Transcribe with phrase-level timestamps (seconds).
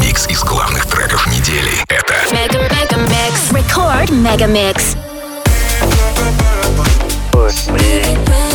[0.00, 1.72] Микс из главных треков недели.
[1.88, 3.52] Это Mega Mega Mix.
[3.52, 4.96] Record Mega Mix.
[7.30, 8.49] Push me.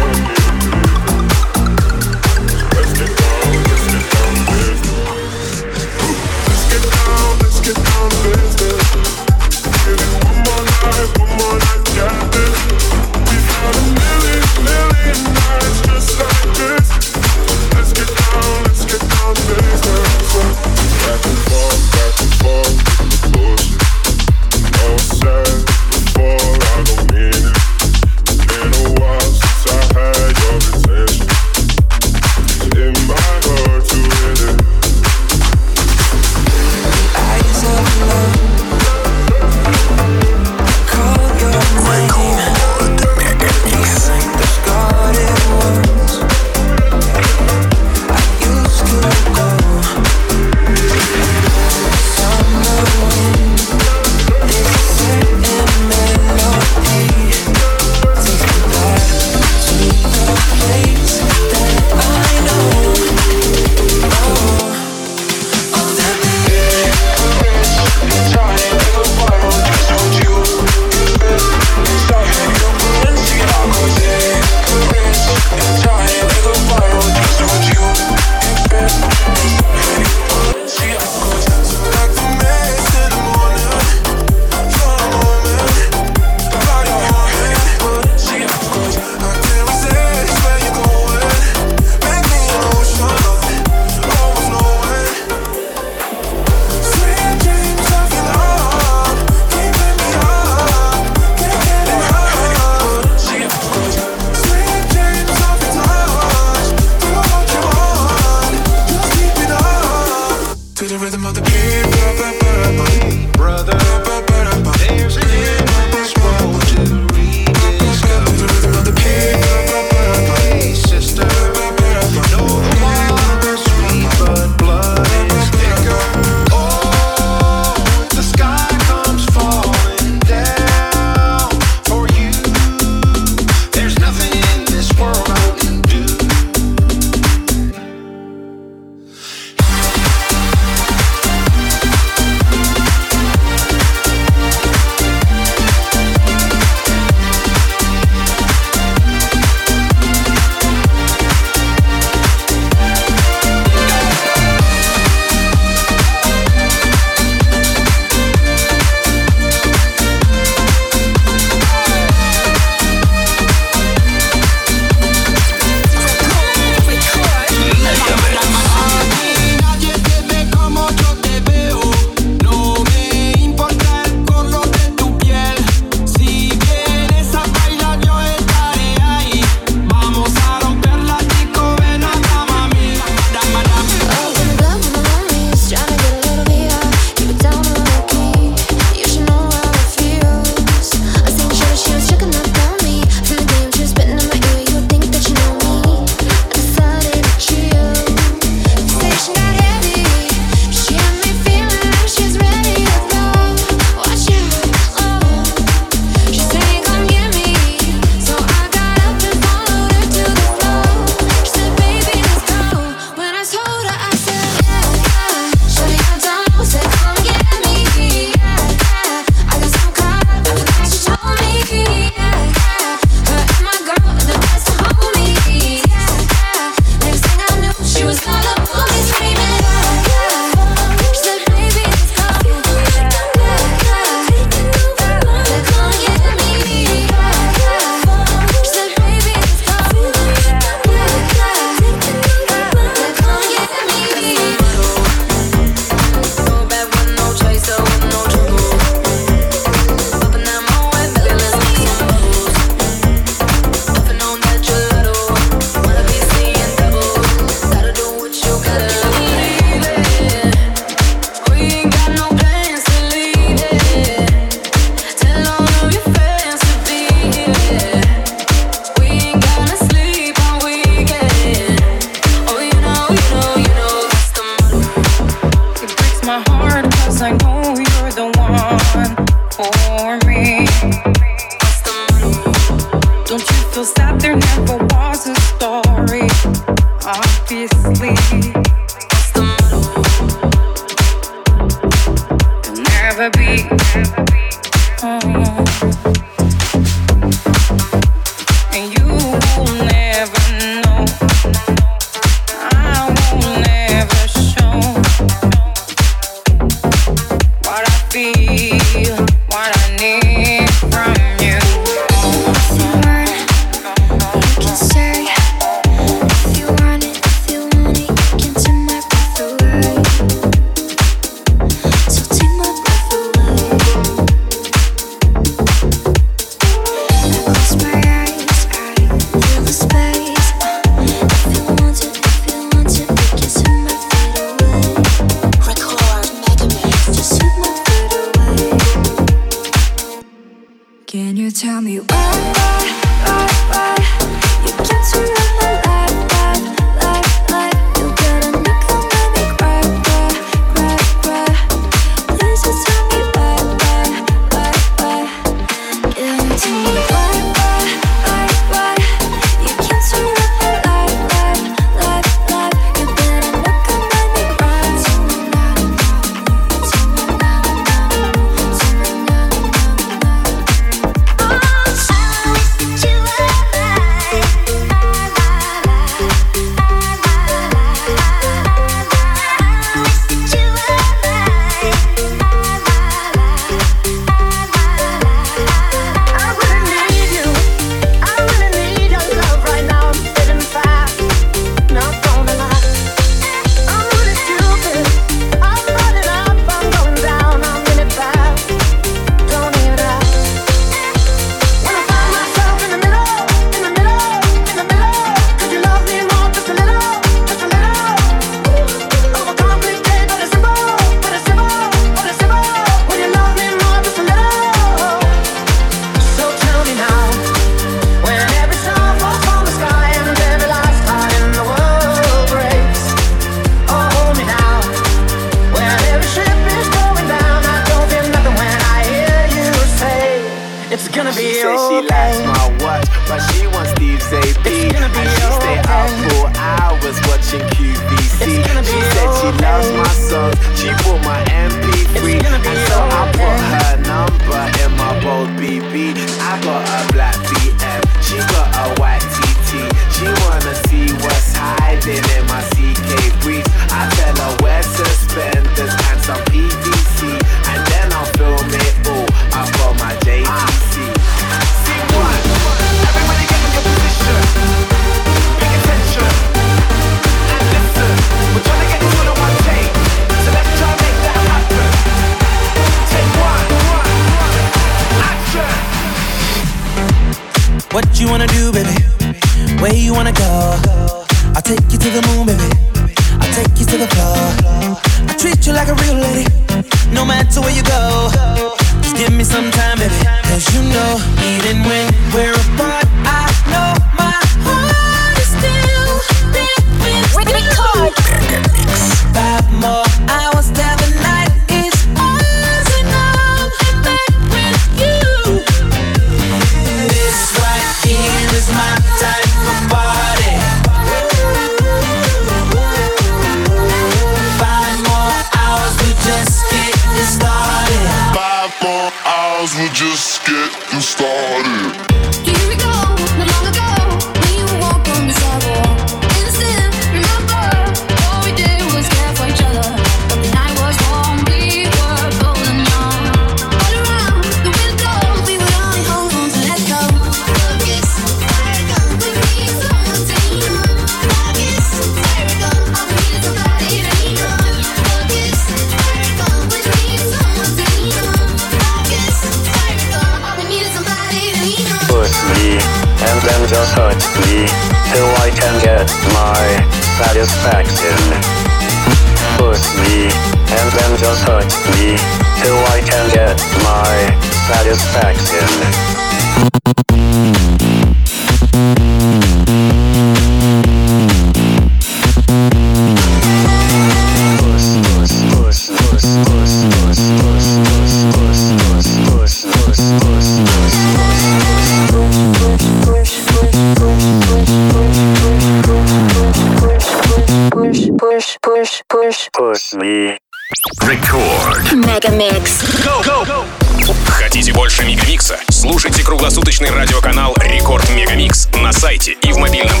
[599.45, 600.00] you might be